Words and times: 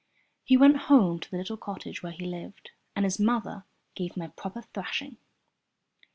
He 0.43 0.57
went 0.57 0.77
home 0.89 1.19
to 1.19 1.29
the 1.29 1.37
little 1.37 1.57
cottage 1.57 2.01
where 2.01 2.11
he 2.11 2.25
lived, 2.25 2.71
and 2.95 3.05
his 3.05 3.19
mother 3.19 3.65
gave 3.93 4.15
him 4.15 4.23
a 4.23 4.29
proper 4.29 4.63
thrashing. 4.63 5.17